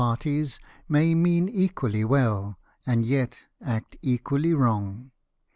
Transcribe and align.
165 0.01 0.59
parties 0.59 0.59
luay 0.89 1.15
mean 1.15 1.47
equally 1.47 2.03
well, 2.03 2.57
and 2.87 3.05
yet 3.05 3.41
act 3.63 3.97
equally 4.01 4.51
wrong. 4.51 5.11